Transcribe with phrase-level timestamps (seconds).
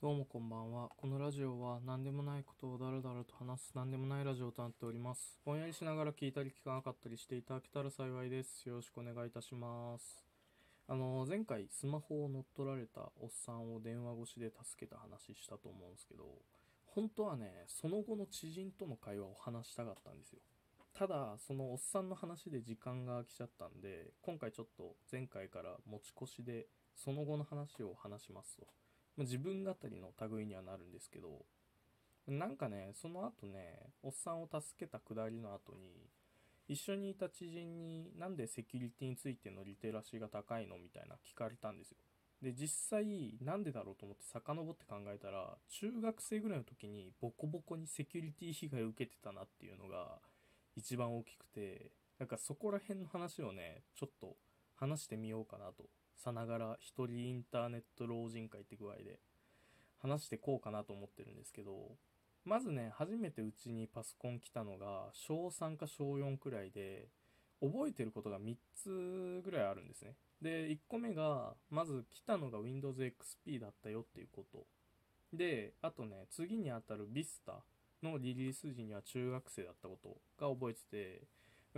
[0.00, 0.90] どうもこんばんは。
[0.96, 5.40] このラジオは何でもないことをだらだらと話す何でもないラジオとなっております。
[5.44, 8.68] ぼんやりしながら聞いたり聞かなかったりしていただけたら幸いです。
[8.68, 10.24] よろしくお願いいたします。
[10.86, 16.22] あの、前回スマホを乗っ取られたおっさんを電話越しで助けた話したと思うんですけど、
[16.94, 20.38] 本当はね、その後の知人との会話を話したかったんですよ。
[20.94, 28.68] ただ、そのおっさんの話で時間が来ちゃったんで、今回ちょっと前回から持ち越しでその後の話を話しますと。
[29.18, 31.44] まあ自分語りの類にはなるんですけど、
[32.28, 36.08] なんかね、その後ね、おっさんを助けたくだりの後に、
[36.68, 41.96] 一緒にいた知人になんでセキュリティについてのリテラシーが高いのみたいな聞かれたんですよ。
[42.42, 50.18] で、実際なんでだろうと思って遡って考えたら、中学生ぐらいの時にボコボコにセキュリティ被害を受けてたなっていうのが
[50.76, 54.36] 一番大きくて、なんかそこら辺の話をね、ちょっと
[54.76, 55.84] 話してみようかなと。
[56.18, 59.20] さながら一人インターネット老人会って具合で
[60.00, 61.96] 話してこうかなと思ってるんですけど、
[62.44, 67.08] まずね、初めてうちにパソコン来たのが小3か小4くらいで、
[67.60, 70.14] 覚えてることが3つぐらいあるんですね。
[70.40, 74.66] で、1個目が、まず来たのが Windows XP だったよっていうこと。
[75.32, 77.60] で、あとね、次にあたる Vista
[78.02, 81.22] のリリース時には中学生だったことが覚えてて、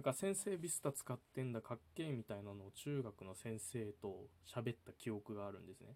[0.00, 5.88] なんか先生ビスタ使ってんだかっけえみたいなのを中学の先生と喋った記憶があるんですね。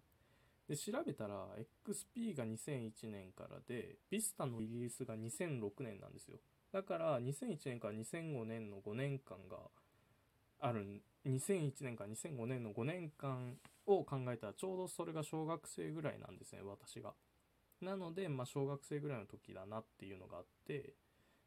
[0.69, 1.47] で、調べたら
[1.89, 6.37] XP が2001年からで、ビスタのリリースが2006年なんですよ。
[6.71, 9.57] だから2001年から2005年の5年間が
[10.59, 17.15] ある、2001年から2005年の5年間を考えたらちょうどそれが小学生ぐらいなんですね、私が。
[17.81, 20.93] なので、まあ小学生ぐらいの時だなっていうのがあって、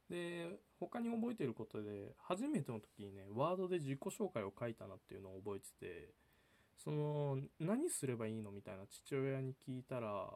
[0.09, 6.15] で、他に覚えてることで、初めての時にね、ワードで自己紹介を書いたなっていうのを覚えてて、
[6.77, 10.31] その、何すればいいのみたいな父親に聞いたら、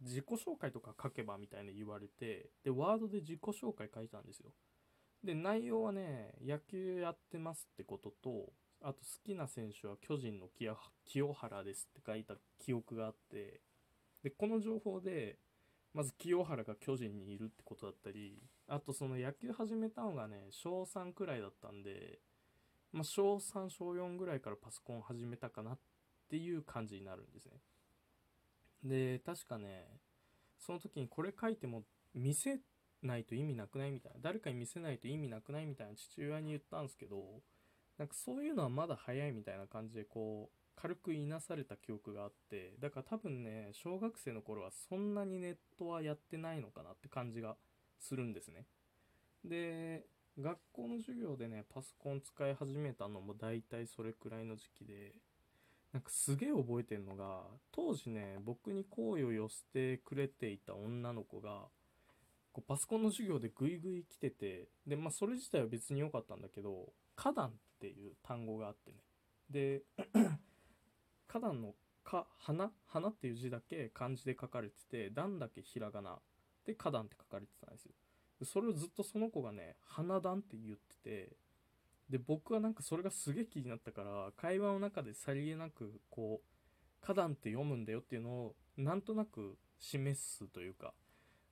[0.00, 4.50] 自己紹介とか書けばみたいな言われて、で、ワードで自己紹介書いたんですよ。
[5.22, 10.48] で、内容はね、野球やってますってことと、あと好きな選手は巨人の
[11.04, 13.60] 清原ですって書いた記憶があって、
[14.24, 15.38] で、この情報で、
[15.94, 22.20] まず清原が巨人にいるってことだったり、あとその野球始めたのがね、小3くらいだったんで、
[22.92, 25.78] まあ小3、小4ぐらいからパソコン始めたかなっ
[26.28, 27.60] ていう感じになるんですね。
[28.84, 29.86] で、確かね、
[30.58, 31.84] その時にこれ書いても
[32.14, 32.60] 見せ
[33.02, 37.42] ないと意味なくないみたいな、誰かに見せないと意味なくないみたいな父親に言ったんですけど、
[37.98, 47.56] なんかそういうのはまだ早いみたいな感じでこう、軽くいなされた記憶があって、だから多分ね、小学生の頃はそんなにネットはやってないのかなって感じが
[48.02, 48.66] するんですね。
[49.44, 50.04] で、
[50.38, 55.12] 学校の授業でね、パソコン使い始めたのも大体それくらいの時期で、
[55.92, 61.68] なんかすげえ覚えてるのが、当時ね、僕に好意を寄せてくれていた女の子が、
[62.52, 68.96] こうパソコンの授業でグイグイ来てて、で、まあそれ自体は別に良かったんだけど、花壇っていう単語があってね。
[69.50, 69.82] で、
[71.28, 71.74] 花壇の
[72.04, 76.18] か、花花っていう字だけ漢字で書かれてて、段だけひらがな
[76.66, 77.92] で花壇って書かれてたんですよ。
[78.44, 81.36] それをずっとその子がね、花壇って言ってて、
[82.08, 90.92] で、僕はなんかそれがすげえ気になったから、会話の中でさりげなく、こう、花壇って読むんだよっていうのを、なんとなく示すというか、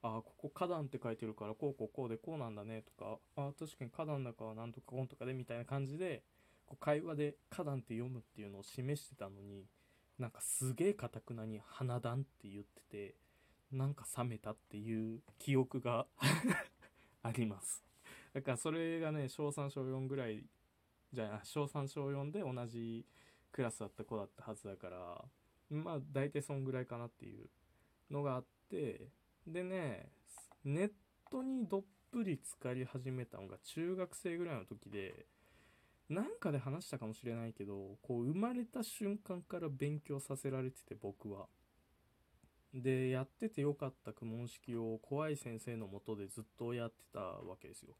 [0.03, 6.23] ああ、ここ花壇って書いてるから、こうこうこうでこうなんだねとか、ああ、確かに花壇だからなんとかこんとかでみたいな感じで、
[6.67, 9.67] こう会話で花壇って読むっていうのを示してたのに、
[10.19, 13.15] なんかすげえかたくなに花壇って言ってて、
[13.73, 16.07] なんか冷めたっていう記憶が
[17.23, 17.85] あります。
[18.33, 20.45] だからそれがね、小3小4ぐらい、
[21.13, 23.05] じゃあ、小3小4で同じ
[23.53, 25.25] クラスだった子だったはずだから、
[25.69, 27.49] まあ大体そんぐらいかなっていう
[28.11, 29.09] のがあって、
[29.47, 30.13] でね、
[30.65, 30.93] ネッ
[31.31, 35.27] トにどっぷり浸かり始めたのが中学生ぐらいの時で、
[36.09, 41.47] なんかで話したかもしれないけど、こう生まれた瞬間から勉強させられてて僕は。
[42.75, 47.95] で、やっててよかった公文式を怖い先生のもとでずっとやってたわけですよ。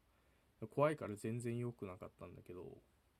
[0.67, 2.77] 怖いから全然良くなかったんだけど、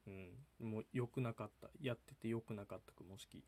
[0.07, 1.69] うん、もう良くなかった。
[1.81, 3.43] やってて良くなかった公文式。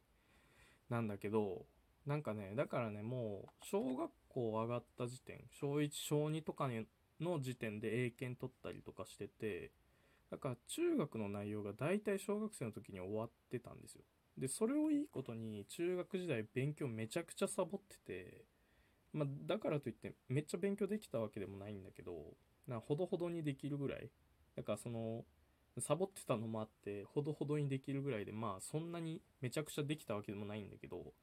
[0.89, 1.65] なんだけど、
[2.05, 6.69] なんかね、だからね、もう、小学校上がった時点、小1、小2とか
[7.19, 9.71] の時点で英検取ったりとかしてて、
[10.29, 14.01] だから中学の内容が大体小学生の時に終わってたんですよ。
[14.37, 18.45] で、それをいいことに中学時代勉強めちゃくちゃサボってて、
[19.13, 22.13] まあ、だからといってめっちゃ勉強できたわけでもないんだけど、
[22.67, 24.09] なほどほどにできるぐらい。
[24.55, 25.25] だからその、
[25.79, 31.13] サボってたのもあって、ほどほどにできるぐらいで、まあそんなにめちゃくちゃできたわけでもないんだけど、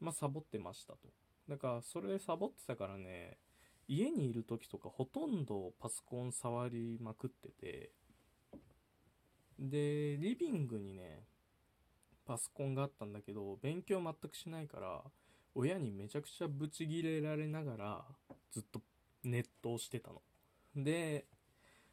[0.00, 1.08] まあサボってましたと。
[1.48, 3.36] だからそれサボってたからね
[3.86, 7.90] 家にいる時とかほとんどパソコン触りまくってて
[9.58, 11.24] でリビングにね
[12.26, 15.02] パソコンがあったんだけど勉強全くしないから
[15.54, 18.04] 親にめちゃくちゃブチギレられながら
[18.50, 18.80] ずっと
[19.22, 20.22] ネットをしてたの。
[20.76, 21.26] で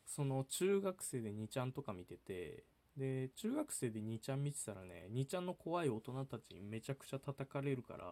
[0.05, 2.63] その中学生で2ちゃんとか見てて
[2.97, 8.11] で中学生で2ちゃん見てたらね2ちゃんの怖い大人たちにめちゃくちゃ叩かれるから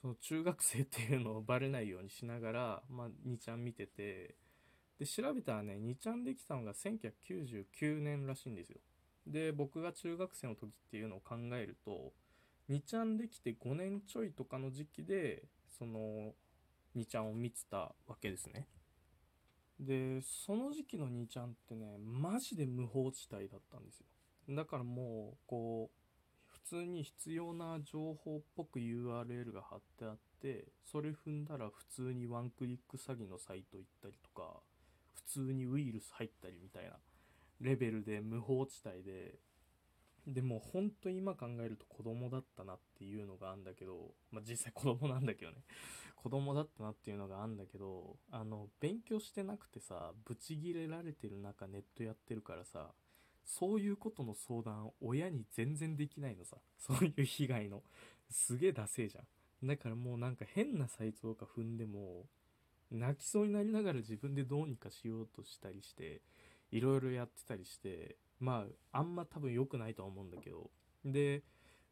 [0.00, 4.34] その中学生っていうのをバレないようにしながら、まあ、2ちゃん見てて
[4.98, 8.78] で調べたらね2ちゃんできたのが1999年らしいんですよ。
[9.26, 12.12] で僕が中学生の時っていうのを考えると
[12.70, 15.44] 2ちゃんできて5年ちょいとかの時期で
[15.78, 16.34] その
[16.96, 18.66] 2ちゃんを見てたわけですね。
[19.80, 24.06] でその時期の2ちゃんってねマジで無法地帯だったんですよ。
[24.50, 25.96] だからもうこう
[26.46, 34.60] 普通に必要な情報っぽく URL が貼ってあってそれ踏んだら普通にワンクリック詐欺のサイト行ったりとか
[35.14, 36.92] 普通にウイルス入ったりみたいな。
[37.62, 39.38] レベルで無法地帯で
[40.26, 45.58] でも本当今考えると子供だったなっていうのがあんだけど、まあ、実際子供なんだけどね。
[46.14, 52.94] 子供だったなっていうのがあんだけどあの勉強してなくてさブチギレられてる中ネットやってるからさ
[53.44, 56.58] そういうことの相談親に全然できないのさ。
[56.78, 57.82] そういう被害の。
[58.30, 59.22] すげえダセえじゃ
[59.64, 59.66] ん。
[59.66, 62.26] だからもうなんか変なサイトとか踏んでも
[62.90, 66.20] 泣きそうになりながら自分でどうにかしようとしたりして
[66.72, 70.70] いろいろやってたりしてまああんま多分良くないとは思うんだけど。
[71.04, 71.42] で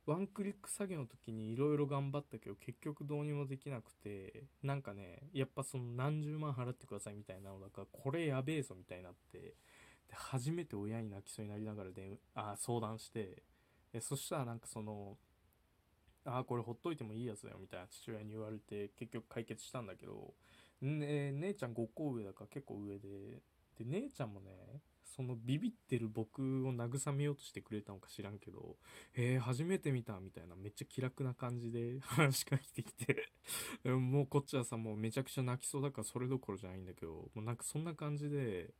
[0.06, 9.54] ワンクリック作業の時にいろいろ頑張ったけど結局どうにもできなくてなんかねやっぱその何十万払ってくださいみたいなのだからこれやべえぞみたいになってで
[10.14, 13.42] 初めて親に泣きそうになりながらであ相談して
[13.92, 15.16] でそしたらなんかその
[16.24, 20.34] ああこれほっといてもいいやつだよみたいな父親に言われて結局解決したんだけど、
[20.82, 23.42] ね、姉ちゃん5個上だから結構上で
[23.84, 24.80] で姉ちゃんもね
[25.16, 28.76] そのビビってる僕を慰めようとしてくれたのか知らんけど
[29.14, 33.28] 「えー、初めて見た」みたいなめっちゃ気楽な感じで 話しかけてきて。
[33.84, 38.72] もうこっちはさもうめちゃくちゃ泣きそうだからそれどころじゃないんだけどもうなんかそんな感じで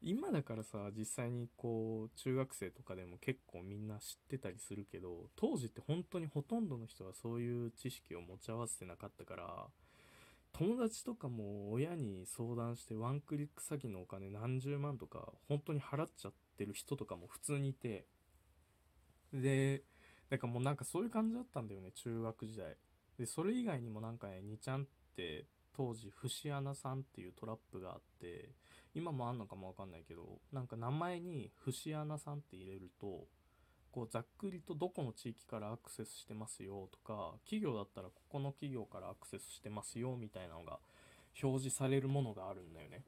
[0.00, 9.66] 今だからさ実際にこう中学生とかでも結構みんな知ってたりするけど当時って本当にほとんどの人はそういう知識を持ち合わせてなかったから
[10.58, 18.06] 友達とかも親に相談してワンクリック詐欺のお金何十万とか本当に払っちゃってる人とかも普通にいて。
[19.32, 19.82] で
[20.30, 22.76] だかもうなんかそういう感じだったんだよね中学時代。
[23.18, 28.50] でそれ以外にもなんかね2ちゃんって当時節穴さんっていうトラップがあって
[28.94, 33.26] 今もあんのかもわかんないけどなんか名前に節穴さんって入れると
[33.96, 40.80] こうざっくりとどこの地域からアクセスしてますよとか企業だったらここの企業からアクセスしてますよみたいなのが
[41.42, 43.04] 表示されるものがあるんだよね。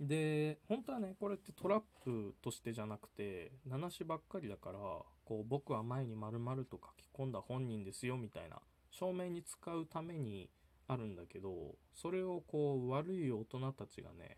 [0.00, 4.78] で本当はねこれってトラップとしてじゃなくて名しばっかりだから
[5.24, 8.56] こう僕は前に〇〇と書き込んだ本人ですよみたいな
[8.90, 10.50] 証明に使うために
[10.88, 14.36] あるんだけどそれをこう悪い大人たちがね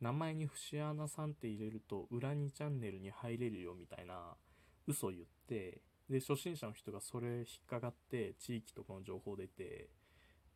[0.00, 4.36] 名前に節穴さんって入れると裏にチャンネルに入れるよみたいな
[4.86, 9.88] 嘘言ってで初心者の人がそれ引っかかって地域とかの情報出て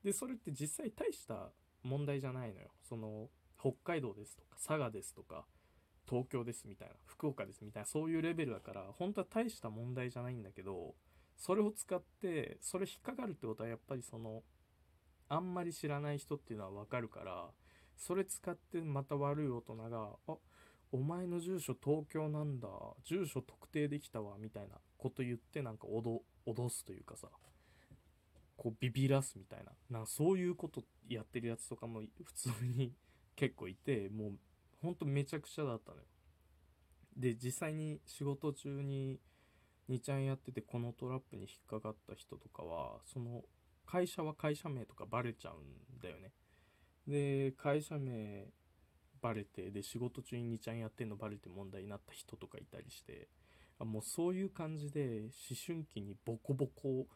[0.05, 1.51] でそれって実際大した
[1.83, 2.69] 問題じゃないのよ。
[2.83, 5.47] その北海道ですとか佐賀ですとか
[6.09, 10.95] 東京ですみたいな福岡ですみたいなそういうレベルだから本当は大した問題じゃないんだけど
[11.37, 14.43] それを使ってそれ引っかかるってことはやっぱりその
[15.29, 17.51] あんまり知らない人っていうのはわかるから
[17.97, 20.37] それ使ってまた悪い大人があ
[20.93, 22.69] お前の住所東京なんだ。
[23.05, 24.37] 住所特定できたわ。
[24.39, 27.29] みたいなこと言ってなんか脅脅すというかさ。
[28.59, 29.73] こうビビらすみたいな。
[29.89, 32.93] なんかそういうことやってるやつとかも普通に
[33.37, 34.39] 結構いてもう
[34.83, 36.05] ほんとめちゃくちゃだったのよ。
[37.17, 39.21] で実際に仕事中に
[39.89, 43.45] 2ちゃんやっててこのトラップに引っかかった人とかはその
[43.87, 46.33] 会社は会社名とかバレちゃうんだよね。
[47.07, 48.53] で会社名
[49.21, 53.29] バレてで仕事中に2ちゃんやってんのバレて問題になった人とかいたりして
[53.79, 57.07] もうそういう感じで思春期にボコボコ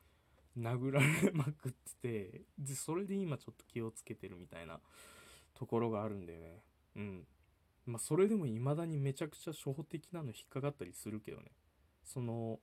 [0.59, 4.81] 殴られまくっててでそれで今ちょっと気をつけてるみたいな
[5.55, 6.65] ところがあるんだよね。
[6.97, 7.27] うん。
[7.87, 11.53] まあそれでも未だにめちゃくちゃ初歩的なの引っかかったりするけどね。
[12.05, 12.59] その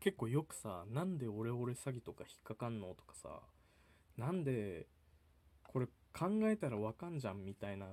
[0.00, 3.40] 結構よくさなんでオレオレ詐欺とか引っかかんのとかさ
[4.16, 4.86] なんで
[5.64, 7.86] これ考えたらわかんじゃんみたいな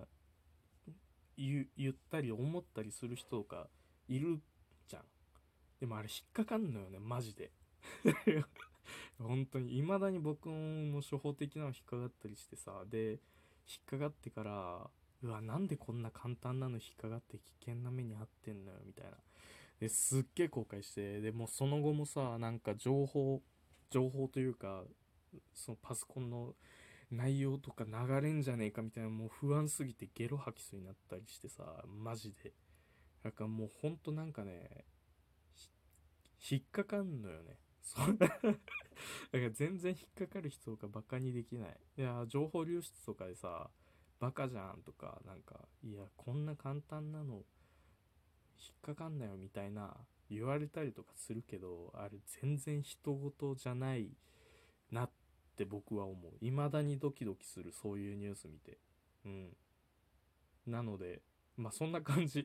[1.37, 3.67] 言ったり思ったりする人とか
[4.07, 4.39] いる
[4.87, 5.03] じゃん。
[5.79, 7.51] でもあれ引っかかんのよねマジで。
[9.19, 9.75] 本当に。
[9.81, 12.83] 未だに僕も初歩的なの引っかかったりしてさ。
[12.89, 13.19] で
[13.67, 14.89] 引っかかってから
[15.21, 19.17] うわなんでこんな簡単なの引っかかって危険な目に遭ってんのよみたいな。
[19.79, 21.19] ですっげえ後悔して。
[21.21, 23.41] でもその後もさなんか情報
[23.89, 24.83] 情報というか
[25.53, 26.53] そのパソコンの
[27.11, 32.53] 内容とか流れんじゃねえかみたいなもう不安すぎてゲロ吐きそうになったりしてさマジで。
[33.23, 34.85] だからもうほんとなんかね
[36.49, 37.57] 引っかかんのよね。
[37.81, 38.57] そうだ か
[39.31, 41.79] ら全然引っかかる人がバカにできない。
[41.97, 43.69] いや情報流出とかでさ
[44.19, 47.35] バカじゃんとかなんかいやこんな簡単なの
[48.57, 49.95] 引っかかんなよみたいな
[50.29, 54.09] 言われたりとかするけどあれ全然人事じゃない
[54.91, 55.24] なって
[55.55, 56.33] って僕は思う。
[56.41, 58.77] 未だにドキドキするそういうニュース見て。
[59.25, 59.55] うん。
[60.67, 61.21] なので
[61.55, 62.43] まあそんな感じ。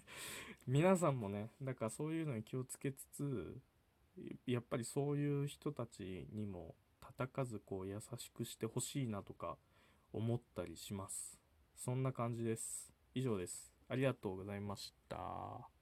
[0.66, 3.60] 皆さんもねだからそういうのに気をつけつつ
[4.46, 9.56] やっぱりそういう人たちにも叩かずこう優しくしてほしいなとか
[10.12, 11.38] 思ったりします。
[11.76, 12.92] そんな感じです。
[13.14, 13.72] 以上です。
[13.88, 15.77] ありがとうございました。